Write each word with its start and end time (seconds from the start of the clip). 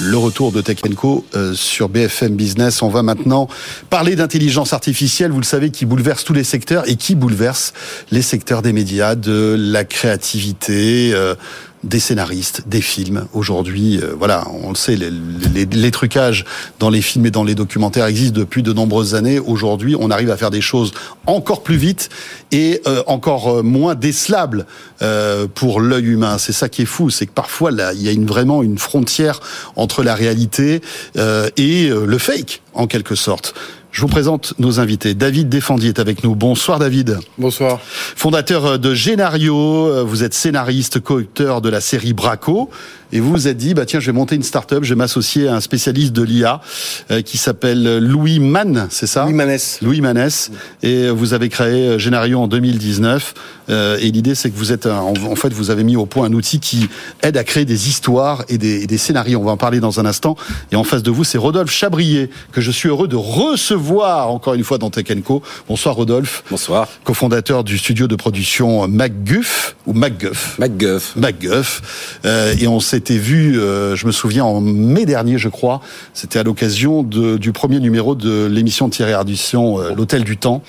le 0.00 0.16
retour 0.16 0.52
de 0.52 0.60
Tech 0.60 0.78
euh, 1.34 1.54
sur 1.54 1.88
BFM 1.88 2.34
Business. 2.34 2.82
On 2.82 2.88
va 2.88 3.02
maintenant 3.02 3.48
parler 3.90 4.16
d'intelligence 4.16 4.72
artificielle, 4.72 5.30
vous 5.30 5.40
le 5.40 5.44
savez, 5.44 5.70
qui 5.70 5.84
bouleverse 5.84 6.24
tous 6.24 6.32
les 6.32 6.44
secteurs 6.44 6.88
et 6.88 6.96
qui 6.96 7.14
bouleverse 7.14 7.72
les 8.10 8.22
secteurs 8.22 8.62
des 8.62 8.72
médias, 8.72 9.14
de 9.14 9.56
la 9.58 9.84
créativité. 9.84 11.14
Euh, 11.82 11.90
des 11.90 12.00
scénaristes, 12.00 12.62
des 12.66 12.80
films. 12.80 13.26
Aujourd'hui, 13.32 13.98
euh, 14.00 14.14
voilà, 14.16 14.46
on 14.62 14.70
le 14.70 14.74
sait, 14.74 14.96
les, 14.96 15.10
les, 15.54 15.64
les, 15.64 15.90
trucages 15.90 16.44
dans 16.78 16.90
les 16.90 17.02
films 17.02 17.26
et 17.26 17.30
dans 17.30 17.44
les 17.44 17.54
documentaires 17.54 18.06
existent 18.06 18.38
depuis 18.38 18.62
de 18.62 18.72
nombreuses 18.72 19.14
années. 19.14 19.38
Aujourd'hui, 19.38 19.96
on 19.98 20.10
arrive 20.10 20.30
à 20.30 20.36
faire 20.36 20.50
des 20.50 20.60
choses 20.60 20.92
encore 21.26 21.62
plus 21.62 21.76
vite 21.76 22.08
et 22.52 22.80
euh, 22.86 23.02
encore 23.06 23.48
euh, 23.48 23.62
moins 23.62 23.94
décelables 23.94 24.66
euh, 25.02 25.46
pour 25.52 25.80
l'œil 25.80 26.06
humain. 26.06 26.38
C'est 26.38 26.52
ça 26.52 26.68
qui 26.68 26.82
est 26.82 26.86
fou, 26.86 27.10
c'est 27.10 27.26
que 27.26 27.32
parfois 27.32 27.70
là, 27.70 27.92
il 27.92 28.02
y 28.02 28.08
a 28.08 28.12
une, 28.12 28.26
vraiment 28.26 28.62
une 28.62 28.78
frontière 28.78 29.40
entre 29.76 30.02
la 30.02 30.14
réalité 30.14 30.80
et 31.56 31.88
le 31.88 32.18
fake, 32.18 32.62
en 32.74 32.86
quelque 32.86 33.14
sorte. 33.14 33.54
Je 33.92 34.02
vous 34.02 34.08
présente 34.08 34.54
nos 34.58 34.78
invités. 34.78 35.14
David 35.14 35.48
Défendier 35.48 35.88
est 35.88 35.98
avec 35.98 36.22
nous. 36.22 36.34
Bonsoir 36.34 36.78
David. 36.78 37.18
Bonsoir. 37.38 37.80
Fondateur 37.82 38.78
de 38.78 38.94
Génario, 38.94 40.06
vous 40.06 40.22
êtes 40.22 40.34
scénariste, 40.34 41.00
co-auteur 41.00 41.60
de 41.60 41.68
la 41.68 41.80
série 41.80 42.12
Braco 42.12 42.70
et 43.12 43.20
vous 43.20 43.30
vous 43.30 43.48
êtes 43.48 43.56
dit 43.56 43.74
bah 43.74 43.86
tiens 43.86 44.00
je 44.00 44.06
vais 44.06 44.12
monter 44.12 44.34
une 44.34 44.42
start-up, 44.42 44.84
je 44.84 44.90
vais 44.90 44.98
m'associer 44.98 45.48
à 45.48 45.56
un 45.56 45.60
spécialiste 45.60 46.12
de 46.12 46.22
l'IA 46.22 46.60
euh, 47.10 47.22
qui 47.22 47.38
s'appelle 47.38 47.98
Louis 47.98 48.40
Mann, 48.40 48.88
c'est 48.90 49.06
ça? 49.06 49.24
Louis 49.24 49.34
Manès. 49.34 49.78
Louis 49.82 50.00
Manès 50.00 50.50
et 50.82 51.08
vous 51.10 51.34
avez 51.34 51.48
créé 51.48 51.88
euh, 51.88 51.98
Génario 51.98 52.40
en 52.40 52.48
2019 52.48 53.34
euh, 53.68 53.98
et 54.00 54.10
l'idée 54.10 54.34
c'est 54.34 54.50
que 54.50 54.56
vous 54.56 54.72
êtes 54.72 54.86
un, 54.86 55.00
en 55.00 55.36
fait 55.36 55.52
vous 55.52 55.70
avez 55.70 55.84
mis 55.84 55.96
au 55.96 56.06
point 56.06 56.26
un 56.26 56.32
outil 56.32 56.60
qui 56.60 56.88
aide 57.22 57.36
à 57.36 57.44
créer 57.44 57.64
des 57.64 57.88
histoires 57.88 58.44
et 58.48 58.58
des, 58.58 58.82
et 58.82 58.86
des, 58.86 58.98
scénarios. 58.98 59.40
On 59.40 59.44
va 59.44 59.52
en 59.52 59.56
parler 59.56 59.80
dans 59.80 60.00
un 60.00 60.06
instant 60.06 60.36
et 60.72 60.76
en 60.76 60.84
face 60.84 61.02
de 61.02 61.10
vous 61.10 61.24
c'est 61.24 61.38
Rodolphe 61.38 61.72
Chabrier 61.72 62.30
que 62.52 62.60
je 62.60 62.70
suis 62.70 62.88
heureux 62.88 63.08
de 63.08 63.16
recevoir 63.16 64.30
encore 64.30 64.54
une 64.54 64.64
fois 64.64 64.78
dans 64.78 64.90
Tech 64.90 65.06
Co. 65.24 65.42
Bonsoir 65.68 65.94
Rodolphe. 65.94 66.44
Bonsoir. 66.50 66.88
Cofondateur 67.04 67.64
du 67.64 67.78
studio 67.78 68.06
de 68.06 68.16
production 68.16 68.86
MacGuff 68.88 69.76
ou 69.86 69.92
MacGuff. 69.92 70.58
MacGuff. 70.58 71.16
MacGuff. 71.16 72.18
Euh, 72.24 72.54
et 72.58 72.66
on 72.66 72.80
s'est 72.80 72.99
été 73.00 73.16
vu, 73.16 73.58
euh, 73.58 73.96
je 73.96 74.06
me 74.06 74.12
souviens, 74.12 74.44
en 74.44 74.60
mai 74.60 75.06
dernier, 75.06 75.38
je 75.38 75.48
crois. 75.48 75.80
C'était 76.12 76.38
à 76.38 76.42
l'occasion 76.42 77.02
du 77.02 77.52
premier 77.52 77.80
numéro 77.80 78.14
de 78.14 78.44
l'émission 78.44 78.90
Thierry 78.90 79.14
Ardisson, 79.14 79.80
euh, 79.80 79.94
L'Hôtel 79.94 80.22
du 80.22 80.36
Temps, 80.36 80.62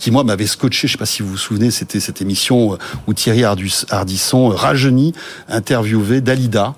qui, 0.00 0.10
moi, 0.10 0.24
m'avait 0.24 0.48
scotché. 0.48 0.88
Je 0.88 0.92
sais 0.92 0.98
pas 0.98 1.06
si 1.06 1.22
vous 1.22 1.30
vous 1.30 1.36
souvenez, 1.36 1.70
c'était 1.70 2.00
cette 2.00 2.20
émission 2.20 2.74
euh, 2.74 2.76
où 3.06 3.14
Thierry 3.14 3.44
Ardisson, 3.44 4.48
rajeuni, 4.48 5.14
interviewait 5.48 6.20
Dalida. 6.20 6.74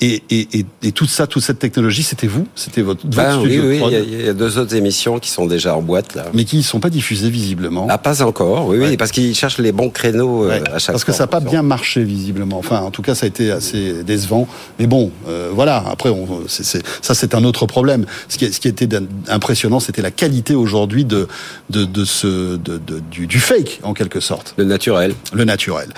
Et, 0.00 0.22
et, 0.30 0.48
et, 0.58 0.66
et, 0.82 0.92
tout 0.92 1.06
ça, 1.06 1.26
toute 1.26 1.42
cette 1.42 1.58
technologie, 1.58 2.02
c'était 2.02 2.26
vous? 2.26 2.46
C'était 2.54 2.82
votre, 2.82 3.04
votre 3.04 3.16
ben, 3.16 3.38
studio 3.38 3.62
Oui, 3.62 3.80
oui. 3.82 4.04
Il 4.10 4.24
y, 4.24 4.28
a, 4.28 4.32
deux 4.32 4.58
autres 4.58 4.74
émissions 4.74 5.18
qui 5.18 5.30
sont 5.30 5.46
déjà 5.46 5.76
en 5.76 5.82
boîte 5.82 6.14
là. 6.14 6.26
Mais 6.34 6.44
qui 6.44 6.56
ne 6.56 6.62
sont 6.62 6.80
pas 6.80 6.90
diffusées 6.90 7.30
visiblement. 7.30 7.86
Ah, 7.88 7.98
pas 7.98 8.22
encore. 8.22 8.66
Oui, 8.66 8.78
oui, 8.78 8.96
parce 8.96 9.10
qu'ils 9.10 9.34
cherchent 9.34 9.58
les 9.58 9.72
bons 9.72 9.90
créneaux 9.90 10.44
euh, 10.44 10.60
à 10.72 10.78
chaque 10.78 10.94
Parce 10.94 11.04
que 11.04 11.12
ça 11.12 11.24
n'a 11.24 11.28
pas 11.28 11.40
bien 11.40 11.62
marché 11.62 12.02
visiblement. 12.02 12.58
Enfin, 12.58 12.80
en 12.80 12.90
tout 12.90 13.02
cas, 13.02 13.14
ça 13.14 13.26
a 13.26 13.28
été 13.28 13.50
assez 13.50 14.02
décevant. 14.02 14.48
Mais 14.78 14.86
bon, 14.86 15.12
euh, 15.28 15.50
voilà. 15.52 15.84
Après, 15.86 16.08
on, 16.08 16.48
c 16.48 16.62
est, 16.62 16.82
ça, 17.02 17.14
c'est 17.14 17.34
un 17.34 17.44
autre 17.44 17.66
problème. 17.66 18.06
Ce 18.28 18.38
qui, 18.38 18.52
ce 18.52 18.60
qui 18.60 18.68
était 18.68 18.88
impressionnant, 19.28 19.80
c'était 19.80 20.02
la 20.02 20.10
qualité 20.10 20.54
aujourd'hui 20.54 21.04
de, 21.04 21.28
de, 21.70 21.84
de 21.84 22.04
ce, 22.04 22.56
de, 22.56 22.78
de 22.78 23.00
du, 23.10 23.26
du, 23.26 23.40
fake 23.40 23.80
en 23.82 23.94
quelque 23.94 24.20
sorte. 24.20 24.54
Le 24.56 24.64
naturel. 24.64 25.14
Le 25.32 25.44
naturel. 25.44 25.88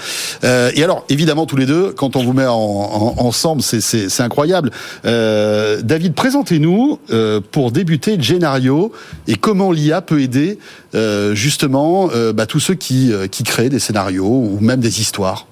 Euh, 0.44 0.70
et 0.74 0.82
alors, 0.84 1.04
évidemment, 1.08 1.46
tous 1.46 1.56
les 1.56 1.66
deux, 1.66 1.92
quand 1.92 2.16
on 2.16 2.24
vous 2.24 2.32
met 2.32 2.46
en, 2.46 2.54
en, 2.54 3.14
ensemble 3.18 3.61
c'est 3.62 4.20
incroyable. 4.20 4.70
Euh, 5.04 5.80
David, 5.82 6.14
présentez-nous 6.14 6.98
euh, 7.10 7.40
pour 7.40 7.72
débuter 7.72 8.20
Genario 8.20 8.92
et 9.26 9.36
comment 9.36 9.72
l'IA 9.72 10.02
peut 10.02 10.20
aider 10.20 10.58
euh, 10.94 11.34
justement 11.34 12.10
bah, 12.34 12.46
tous 12.46 12.60
ceux 12.60 12.74
qui, 12.74 13.12
créent 13.44 13.68
des 13.68 13.78
scénarios 13.78 14.26
ou 14.26 14.58
même 14.60 14.80
des 14.80 15.00
histoires. 15.00 15.46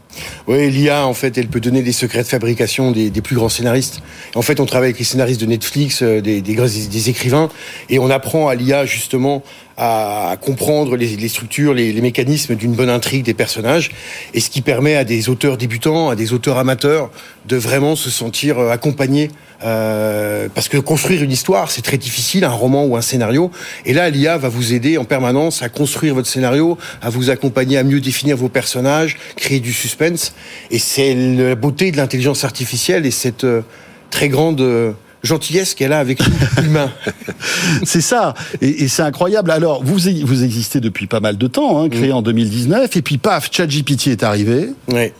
Oui, 0.48 0.70
l'IA, 0.70 1.06
en 1.06 1.14
fait, 1.14 1.38
elle 1.38 1.46
peut 1.46 1.60
donner 1.60 1.82
des 1.82 1.92
secrets 1.92 2.22
de 2.22 2.28
fabrication 2.28 2.90
des, 2.90 3.10
plus 3.22 3.36
grands 3.36 3.48
scénaristes. 3.48 4.00
En 4.34 4.42
fait, 4.42 4.60
on 4.60 4.66
travaille 4.66 4.88
avec 4.88 4.98
les 4.98 5.04
scénaristes 5.04 5.40
de 5.40 5.46
Netflix, 5.46 6.02
des 6.02 7.10
écrivains, 7.10 7.48
et 7.88 7.98
on 7.98 8.10
apprend 8.10 8.48
à 8.48 8.54
l'IA, 8.54 8.84
justement, 8.86 9.42
à, 9.82 10.36
comprendre 10.38 10.94
les, 10.94 11.28
structures, 11.28 11.72
les, 11.72 11.98
mécanismes 12.02 12.54
d'une 12.54 12.72
bonne 12.72 12.90
intrigue 12.90 13.24
des 13.24 13.32
personnages, 13.32 13.90
et 14.34 14.40
ce 14.40 14.50
qui 14.50 14.60
permet 14.60 14.94
à 14.94 15.04
des 15.04 15.30
auteurs 15.30 15.56
débutants, 15.56 16.10
à 16.10 16.16
des 16.16 16.34
auteurs 16.34 16.58
amateurs, 16.58 17.10
de 17.48 17.56
vraiment 17.56 17.96
se 17.96 18.10
sentir 18.10 18.58
accompagnés. 18.58 19.30
Euh, 19.62 20.48
parce 20.54 20.68
que 20.68 20.76
construire 20.76 21.22
une 21.22 21.32
histoire, 21.32 21.70
c'est 21.70 21.82
très 21.82 21.96
difficile, 21.96 22.44
un 22.44 22.50
roman 22.50 22.84
ou 22.84 22.96
un 22.96 23.00
scénario. 23.00 23.50
Et 23.86 23.94
là, 23.94 24.10
l'IA 24.10 24.36
va 24.36 24.48
vous 24.48 24.74
aider 24.74 24.98
en 24.98 25.04
permanence 25.04 25.62
à 25.62 25.70
construire 25.70 26.14
votre 26.14 26.28
scénario, 26.28 26.76
à 27.00 27.08
vous 27.08 27.30
accompagner 27.30 27.78
à 27.78 27.82
mieux 27.82 28.00
définir 28.00 28.36
vos 28.36 28.48
personnages, 28.50 29.16
créer 29.36 29.60
du 29.60 29.72
suspense. 29.72 30.34
Et 30.70 30.78
c'est 30.78 31.14
la 31.14 31.54
beauté 31.54 31.90
de 31.90 31.96
l'intelligence 31.96 32.44
artificielle 32.44 33.06
et 33.06 33.10
cette 33.10 33.44
euh, 33.44 33.62
très 34.10 34.28
grande 34.28 34.60
euh, 34.60 34.92
gentillesse 35.22 35.74
qu'elle 35.74 35.92
a 35.92 35.98
avec 35.98 36.20
l'humain. 36.60 36.90
c'est 37.84 38.00
ça, 38.00 38.34
et, 38.60 38.84
et 38.84 38.88
c'est 38.88 39.02
incroyable. 39.02 39.50
Alors, 39.50 39.82
vous 39.84 39.98
vous 40.24 40.44
existez 40.44 40.80
depuis 40.80 41.06
pas 41.06 41.20
mal 41.20 41.36
de 41.36 41.46
temps, 41.46 41.82
hein, 41.82 41.88
créé 41.88 42.10
mmh. 42.10 42.16
en 42.16 42.22
2019, 42.22 42.96
et 42.96 43.02
puis 43.02 43.18
paf, 43.18 43.50
ChatGPT 43.52 44.08
est 44.08 44.22
arrivé. 44.22 44.70
Oui 44.88 45.12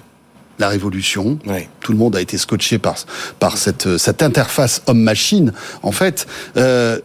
la 0.61 0.69
révolution. 0.69 1.39
Ouais. 1.47 1.69
Tout 1.81 1.93
le 1.93 1.99
monde 1.99 2.15
a 2.15 2.21
été 2.21 2.37
scotché 2.39 2.79
par 2.79 2.97
par 3.39 3.57
cette 3.57 3.97
cette 3.97 4.23
interface 4.23 4.83
homme-machine. 4.87 5.53
En 5.83 5.91
fait, 5.91 6.27
euh, 6.57 7.01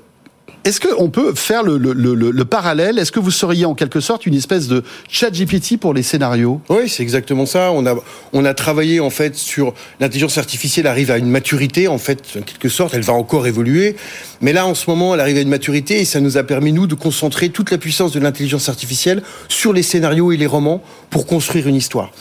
est-ce 0.65 0.81
qu'on 0.81 1.11
peut 1.11 1.35
faire 1.35 1.61
le, 1.61 1.77
le, 1.77 1.93
le, 1.93 2.15
le 2.15 2.45
parallèle? 2.45 2.97
Est-ce 2.97 3.11
que 3.11 3.19
vous 3.19 3.29
seriez 3.29 3.65
en 3.65 3.75
quelque 3.75 3.99
sorte 3.99 4.25
une 4.25 4.33
espèce 4.33 4.67
de 4.67 4.83
chat 5.07 5.29
GPT 5.29 5.77
pour 5.79 5.93
les 5.93 6.01
scénarios? 6.01 6.59
Oui, 6.69 6.89
c'est 6.89 7.03
exactement 7.03 7.45
ça. 7.45 7.71
On 7.71 7.85
a, 7.85 7.95
on 8.33 8.45
a 8.45 8.53
travaillé 8.55 8.99
en 8.99 9.11
fait 9.11 9.35
sur 9.35 9.75
l'intelligence 9.99 10.39
artificielle 10.39 10.87
arrive 10.87 11.11
à 11.11 11.19
une 11.19 11.29
maturité 11.29 11.87
en 11.87 11.99
fait, 11.99 12.23
en 12.35 12.41
quelque 12.41 12.67
sorte, 12.67 12.95
elle 12.95 13.03
va 13.03 13.13
encore 13.13 13.45
évoluer. 13.45 13.95
Mais 14.41 14.53
là, 14.53 14.65
en 14.65 14.73
ce 14.73 14.89
moment, 14.89 15.13
elle 15.13 15.21
arrive 15.21 15.37
à 15.37 15.41
une 15.41 15.49
maturité 15.49 15.99
et 15.99 16.05
ça 16.05 16.19
nous 16.19 16.35
a 16.35 16.43
permis 16.43 16.73
nous 16.73 16.87
de 16.87 16.95
concentrer 16.95 17.49
toute 17.49 17.69
la 17.69 17.77
puissance 17.77 18.11
de 18.11 18.19
l'intelligence 18.19 18.67
artificielle 18.67 19.21
sur 19.47 19.71
les 19.71 19.83
scénarios 19.83 20.31
et 20.31 20.37
les 20.37 20.47
romans 20.47 20.81
pour 21.11 21.27
construire 21.27 21.67
une 21.67 21.75
histoire. 21.75 22.11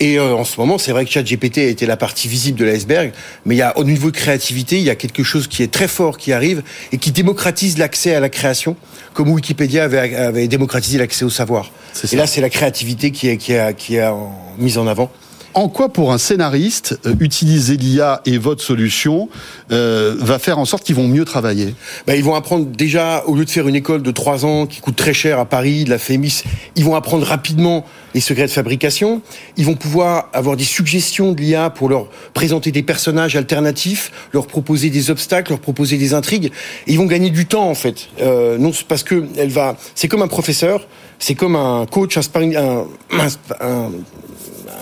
Et 0.00 0.18
euh, 0.18 0.34
en 0.34 0.44
ce 0.44 0.58
moment, 0.58 0.76
c'est 0.76 0.92
vrai 0.92 1.04
que 1.04 1.10
ChatGPT 1.10 1.58
a 1.58 1.68
été 1.68 1.86
la 1.86 1.96
partie 1.96 2.26
visible 2.28 2.58
de 2.58 2.64
l'iceberg, 2.64 3.12
mais 3.46 3.54
il 3.54 3.58
y 3.58 3.62
a 3.62 3.76
au 3.78 3.84
niveau 3.84 4.10
de 4.10 4.16
créativité, 4.16 4.76
il 4.78 4.82
y 4.82 4.90
a 4.90 4.96
quelque 4.96 5.22
chose 5.22 5.46
qui 5.46 5.62
est 5.62 5.72
très 5.72 5.88
fort 5.88 6.18
qui 6.18 6.32
arrive 6.32 6.62
et 6.92 6.98
qui 6.98 7.12
démocratise 7.12 7.78
l'accès 7.78 8.14
à 8.14 8.20
la 8.20 8.28
création, 8.28 8.76
comme 9.12 9.30
Wikipédia 9.30 9.84
avait, 9.84 10.16
avait 10.16 10.48
démocratisé 10.48 10.98
l'accès 10.98 11.24
au 11.24 11.30
savoir. 11.30 11.70
Et 12.12 12.16
là, 12.16 12.26
c'est 12.26 12.40
la 12.40 12.50
créativité 12.50 13.12
qui 13.12 13.28
est, 13.28 13.36
qui 13.36 13.52
est, 13.52 13.74
qui 13.76 13.96
est 13.96 14.10
mise 14.58 14.78
en 14.78 14.86
avant 14.86 15.10
en 15.54 15.68
quoi 15.68 15.88
pour 15.88 16.12
un 16.12 16.18
scénariste 16.18 16.98
euh, 17.06 17.14
utiliser 17.20 17.76
l'IA 17.76 18.20
et 18.26 18.38
votre 18.38 18.62
solution 18.62 19.28
euh, 19.70 20.16
va 20.18 20.38
faire 20.38 20.58
en 20.58 20.64
sorte 20.64 20.84
qu'ils 20.84 20.96
vont 20.96 21.08
mieux 21.08 21.24
travailler? 21.24 21.74
Ben, 22.06 22.14
Ils 22.14 22.24
vont 22.24 22.34
apprendre 22.34 22.66
déjà, 22.66 23.24
au 23.26 23.34
lieu 23.34 23.44
de 23.44 23.50
faire 23.50 23.68
une 23.68 23.76
école 23.76 24.02
de 24.02 24.10
trois 24.10 24.44
ans 24.44 24.66
qui 24.66 24.80
coûte 24.80 24.96
très 24.96 25.14
cher 25.14 25.38
à 25.38 25.44
Paris, 25.44 25.84
de 25.84 25.90
la 25.90 25.98
FEMIS, 25.98 26.42
ils 26.76 26.84
vont 26.84 26.96
apprendre 26.96 27.24
rapidement 27.24 27.84
les 28.14 28.20
secrets 28.20 28.46
de 28.46 28.50
fabrication. 28.50 29.22
Ils 29.56 29.64
vont 29.64 29.74
pouvoir 29.74 30.28
avoir 30.32 30.56
des 30.56 30.64
suggestions 30.64 31.32
de 31.32 31.40
l'IA 31.40 31.70
pour 31.70 31.88
leur 31.88 32.08
présenter 32.32 32.72
des 32.72 32.82
personnages 32.82 33.36
alternatifs, 33.36 34.10
leur 34.32 34.46
proposer 34.46 34.90
des 34.90 35.10
obstacles, 35.10 35.52
leur 35.52 35.60
proposer 35.60 35.98
des 35.98 36.14
intrigues. 36.14 36.52
Ils 36.86 36.98
vont 36.98 37.06
gagner 37.06 37.30
du 37.30 37.46
temps 37.46 37.68
en 37.68 37.74
fait. 37.74 38.08
Euh, 38.20 38.58
non 38.58 38.72
parce 38.88 39.02
que 39.02 39.24
elle 39.36 39.50
va, 39.50 39.76
c'est 39.94 40.08
comme 40.08 40.22
un 40.22 40.28
professeur, 40.28 40.86
c'est 41.18 41.34
comme 41.34 41.56
un 41.56 41.86
coach, 41.86 42.18
un 42.18 42.22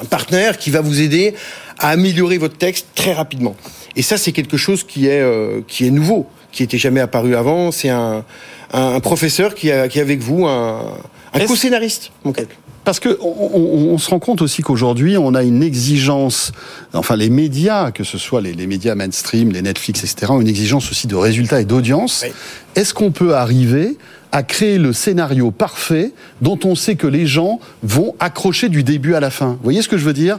partenaire 0.05 0.59
qui 0.59 0.71
va 0.71 0.81
vous 0.81 1.01
aider 1.01 1.35
à 1.79 1.91
améliorer 1.91 2.39
votre 2.39 2.57
texte 2.57 2.87
très 2.95 3.13
rapidement. 3.13 3.57
Et 3.97 4.03
ça, 4.03 4.17
c'est 4.17 4.33
quelque 4.33 4.57
chose 4.57 4.85
qui 4.85 5.07
est 5.07 5.21
euh, 5.21 5.61
qui 5.67 5.87
est 5.87 5.91
nouveau, 5.91 6.27
qui 6.51 6.63
était 6.63 6.79
jamais 6.79 7.01
apparu 7.01 7.37
avant. 7.37 7.73
C'est 7.73 7.91
un, 7.91 8.25
un, 8.73 9.01
professeur 9.01 9.55
qui, 9.55 9.71
a, 9.71 9.89
qui 9.89 9.99
est 9.99 10.03
avec 10.03 10.21
vous, 10.21 10.47
un, 10.47 10.97
un 11.35 11.47
co-scénariste, 11.47 12.13
en 12.25 12.33
quelque 12.33 12.55
parce 12.85 12.99
que 12.99 13.17
on, 13.21 13.93
on, 13.93 13.99
se 13.99 14.11
rend 14.11 14.19
compte 14.19 14.43
aussi 14.43 14.63
qu'aujourd'hui, 14.63 15.17
on 15.17 15.35
a 15.35 15.43
une 15.43 15.63
exigence, 15.63 16.53
enfin 16.93 17.15
les 17.15 17.31
médias, 17.31 17.93
que 17.93 18.03
ce 18.03 18.19
soit 18.19 18.41
les, 18.41 18.55
les, 18.55 18.67
médias 18.67 18.95
mainstream, 18.95 19.53
les 19.53 19.63
Netflix, 19.63 20.03
etc., 20.03 20.33
ont 20.33 20.41
une 20.41 20.49
exigence 20.49 20.91
aussi 20.91 21.07
de 21.07 21.15
résultats 21.15 21.61
et 21.61 21.65
d'audience. 21.65 22.25
Oui. 22.25 22.33
Est-ce 22.75 22.93
qu'on 22.93 23.13
peut 23.13 23.37
arriver 23.37 23.97
à 24.33 24.43
créer 24.43 24.79
le 24.79 24.95
scénario 24.95 25.51
parfait 25.51 26.13
dont 26.41 26.59
on 26.65 26.75
sait 26.75 26.97
que 26.97 27.07
les 27.07 27.27
gens 27.27 27.61
vont 27.83 28.15
accrocher 28.19 28.71
du 28.71 28.83
début 28.83 29.15
à 29.15 29.21
la 29.21 29.31
fin. 29.31 29.51
Vous 29.51 29.63
voyez 29.63 29.83
ce 29.83 29.89
que 29.89 29.99
je 29.99 30.05
veux 30.05 30.15
dire? 30.15 30.39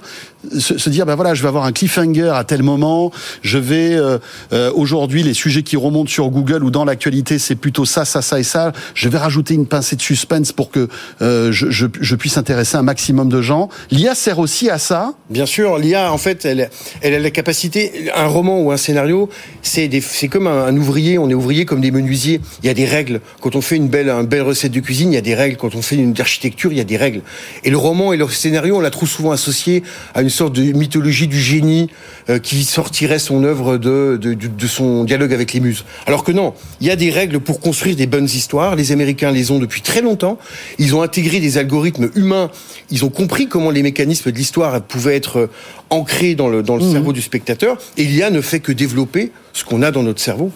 Se, 0.57 0.89
dire, 0.89 1.05
ben 1.05 1.15
voilà, 1.15 1.35
je 1.35 1.41
vais 1.41 1.47
avoir 1.47 1.63
un 1.63 1.71
cliffhanger 1.71 2.31
à 2.35 2.43
tel 2.43 2.63
moment, 2.63 3.11
je 3.43 3.57
vais 3.57 3.93
euh, 3.93 4.17
euh, 4.51 4.71
aujourd'hui 4.75 5.23
les 5.23 5.33
sujets 5.33 5.63
qui 5.63 5.77
remontent 5.77 6.09
sur 6.09 6.29
Google 6.29 6.65
ou 6.65 6.71
dans 6.71 6.83
l'actualité, 6.83 7.39
c'est 7.39 7.55
plutôt 7.55 7.85
ça, 7.85 8.03
ça, 8.03 8.21
ça 8.21 8.39
et 8.39 8.43
ça. 8.43 8.73
Je 8.93 9.07
vais 9.07 9.17
rajouter 9.17 9.53
une 9.53 9.67
pincée 9.67 9.95
de 9.95 10.01
suspense 10.01 10.51
pour 10.51 10.69
que 10.69 10.89
euh, 11.21 11.51
je, 11.51 12.15
puisse 12.15 12.37
intéresser 12.37 12.75
un 12.75 12.83
maximum 12.83 13.29
de 13.29 13.41
gens. 13.41 13.69
L'IA 13.89 14.15
sert 14.15 14.39
aussi 14.39 14.69
à 14.69 14.79
ça. 14.79 15.13
Bien 15.29 15.45
sûr, 15.45 15.77
l'IA 15.77 16.11
en 16.11 16.17
fait, 16.17 16.45
elle, 16.45 16.69
a 17.03 17.19
la 17.19 17.31
capacité. 17.31 18.11
Un 18.15 18.27
roman 18.27 18.59
ou 18.61 18.71
un 18.71 18.77
scénario, 18.77 19.29
c'est 19.61 19.89
comme 20.29 20.47
un, 20.47 20.65
un, 20.65 20.75
ouvrier. 20.75 21.17
On 21.17 21.29
est 21.29 21.33
ouvrier 21.33 21.65
comme 21.65 21.79
des 21.79 21.91
menuisiers. 21.91 22.41
Il 22.63 22.65
y 22.65 22.69
a 22.69 22.73
des 22.73 22.85
règles. 22.85 23.21
Quand 23.39 23.55
on 23.55 23.61
fait 23.61 23.77
une 23.77 23.82
belle, 23.87 24.09
une 24.09 24.25
belle 24.25 24.41
recette 24.41 24.71
de 24.71 24.79
cuisine, 24.79 25.11
il 25.11 25.15
y 25.15 25.17
a 25.17 25.21
des 25.21 25.35
règles. 25.35 25.57
Quand 25.57 25.75
on 25.75 25.81
fait 25.81 25.95
une 25.95 26.13
architecture, 26.19 26.71
il 26.71 26.77
y 26.77 26.81
a 26.81 26.85
des 26.85 26.97
règles. 26.97 27.21
Et 27.63 27.69
le 27.69 27.77
roman 27.77 28.13
et 28.13 28.17
le 28.17 28.27
scénario, 28.27 28.77
on 28.77 28.79
l'a 28.79 28.89
trop 28.89 29.05
souvent 29.05 29.31
associé 29.31 29.83
à 30.13 30.21
une 30.21 30.29
sorte 30.29 30.53
de 30.53 30.61
mythologie 30.71 31.27
du 31.27 31.39
génie 31.39 31.89
euh, 32.29 32.39
qui 32.39 32.63
sortirait 32.63 33.19
son 33.19 33.43
œuvre 33.43 33.77
de, 33.77 34.17
de, 34.21 34.33
de, 34.33 34.67
son 34.67 35.03
dialogue 35.03 35.33
avec 35.33 35.53
les 35.53 35.59
muses. 35.59 35.85
Alors 36.05 36.23
que 36.23 36.31
non, 36.31 36.53
il 36.81 36.87
y 36.87 36.91
a 36.91 36.95
des 36.95 37.09
règles 37.09 37.39
pour 37.39 37.59
construire 37.59 37.95
des 37.95 38.07
bonnes 38.07 38.25
histoires. 38.25 38.75
Les 38.75 38.91
Américains 38.91 39.31
les 39.31 39.51
ont 39.51 39.59
depuis 39.59 39.81
très 39.81 40.01
longtemps. 40.01 40.37
Ils 40.79 40.95
ont 40.95 41.01
intégré 41.01 41.39
des 41.39 41.57
algorithmes 41.57 42.09
humains. 42.15 42.49
Ils 42.89 43.05
ont 43.05 43.09
compris 43.09 43.47
comment 43.47 43.71
les 43.71 43.83
mécanismes 43.83 44.31
de 44.31 44.37
l'histoire 44.37 44.81
pouvaient 44.81 45.15
être 45.15 45.37
euh, 45.37 45.49
ancrés 45.89 46.35
dans 46.35 46.49
le, 46.49 46.63
dans 46.63 46.75
le 46.75 46.83
mmh. 46.83 46.91
cerveau 46.91 47.13
du 47.13 47.21
spectateur. 47.21 47.77
Et 47.97 48.03
l'IA 48.03 48.29
ne 48.29 48.41
fait 48.41 48.59
que 48.59 48.71
développer 48.71 49.31
ce 49.53 49.63
qu'on 49.63 49.81
a 49.81 49.91
dans 49.91 50.03
notre 50.03 50.21
cerveau. 50.21 50.51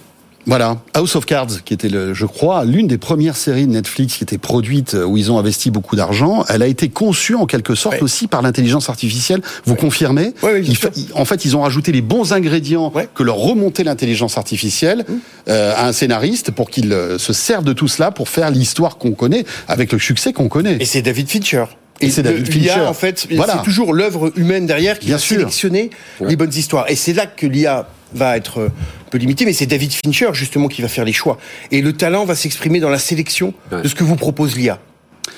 Voilà, 0.47 0.77
House 0.93 1.17
of 1.17 1.25
Cards, 1.25 1.65
qui 1.65 1.73
était, 1.73 1.89
le, 1.89 2.13
je 2.13 2.25
crois, 2.25 2.63
l'une 2.63 2.87
des 2.87 2.97
premières 2.97 3.35
séries 3.35 3.67
de 3.67 3.71
Netflix 3.71 4.15
qui 4.15 4.23
était 4.23 4.37
produite 4.37 4.93
euh, 4.93 5.03
où 5.03 5.17
ils 5.17 5.29
ont 5.29 5.37
investi 5.37 5.71
beaucoup 5.71 5.97
d'argent. 5.97 6.45
Elle 6.47 6.61
a 6.61 6.67
été 6.67 6.87
conçue 6.87 7.35
en 7.35 7.45
quelque 7.45 7.75
sorte 7.75 8.01
aussi 8.01 8.27
par 8.27 8.41
l'intelligence 8.41 8.89
artificielle. 8.89 9.41
Vous 9.65 9.75
confirmez 9.75 10.33
oui, 10.43 10.79
En 11.15 11.25
fait, 11.25 11.43
ils 11.43 11.57
ont 11.57 11.61
rajouté 11.63 11.91
les 11.91 12.01
bons 12.01 12.31
ingrédients 12.31 12.93
que 13.13 13.23
leur 13.23 13.35
remontait 13.35 13.83
l'intelligence 13.83 14.37
artificielle 14.37 15.03
mmh. 15.07 15.13
euh, 15.49 15.73
à 15.75 15.87
un 15.87 15.91
scénariste 15.91 16.51
pour 16.51 16.69
qu'il 16.69 16.93
euh, 16.93 17.17
se 17.17 17.33
serve 17.33 17.65
de 17.65 17.73
tout 17.73 17.89
cela 17.89 18.11
pour 18.11 18.29
faire 18.29 18.49
l'histoire 18.49 18.97
qu'on 18.97 19.11
connaît 19.11 19.43
avec 19.67 19.91
le 19.91 19.99
succès 19.99 20.31
qu'on 20.31 20.47
connaît. 20.47 20.77
Et 20.79 20.85
c'est 20.85 21.01
David 21.01 21.29
Fincher. 21.29 21.65
Et 21.99 22.09
c'est 22.09 22.23
David 22.23 22.49
Fincher. 22.49 22.85
en 22.87 22.93
fait, 22.93 23.27
voilà. 23.31 23.57
c'est 23.57 23.63
toujours 23.63 23.93
l'œuvre 23.93 24.31
humaine 24.37 24.65
derrière 24.65 24.97
qui 24.97 25.07
Bien 25.07 25.17
va 25.17 25.21
sélectionner 25.21 25.89
les 26.21 26.37
bonnes 26.37 26.53
histoires. 26.53 26.89
Et 26.89 26.95
c'est 26.95 27.13
là 27.13 27.25
que 27.25 27.45
l'IA 27.47 27.89
va 28.13 28.37
être 28.37 28.59
euh, 28.59 28.67
un 28.67 29.09
peu 29.09 29.17
limité, 29.17 29.45
mais 29.45 29.53
c'est 29.53 29.65
David 29.65 29.93
Fincher 29.93 30.29
justement 30.33 30.67
qui 30.67 30.81
va 30.81 30.87
faire 30.87 31.05
les 31.05 31.13
choix. 31.13 31.37
Et 31.71 31.81
le 31.81 31.93
talent 31.93 32.25
va 32.25 32.35
s'exprimer 32.35 32.79
dans 32.79 32.89
la 32.89 32.99
sélection 32.99 33.53
de 33.71 33.87
ce 33.87 33.95
que 33.95 34.03
vous 34.03 34.15
propose 34.15 34.55
l'IA. 34.55 34.79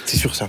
C'est 0.06 0.18
sur 0.18 0.36
ça. 0.36 0.38